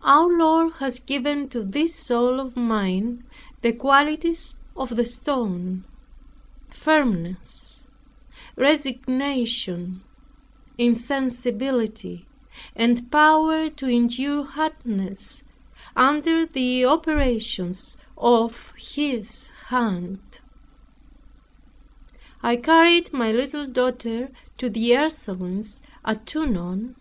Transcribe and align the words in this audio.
Our 0.00 0.30
Lord 0.34 0.72
has 0.78 0.98
given 0.98 1.50
to 1.50 1.62
this 1.62 1.94
soul 1.94 2.40
of 2.40 2.56
mine 2.56 3.24
the 3.60 3.74
qualities 3.74 4.54
of 4.74 4.96
the 4.96 5.04
stone, 5.04 5.84
firmness, 6.70 7.86
resignation, 8.56 10.02
insensibility, 10.78 12.26
and 12.74 13.10
power 13.12 13.68
to 13.68 13.86
endure 13.86 14.42
hardness 14.44 15.44
under 15.94 16.46
the 16.46 16.86
operations 16.86 17.98
of 18.16 18.72
His 18.78 19.48
hand. 19.66 20.40
I 22.42 22.56
carried 22.56 23.12
my 23.12 23.32
little 23.32 23.66
daughter 23.66 24.30
to 24.56 24.70
the 24.70 24.92
Ursulines 24.96 25.82
at 26.06 26.24
Tonon. 26.24 26.94